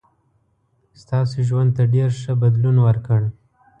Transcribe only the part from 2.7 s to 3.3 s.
ورکړ.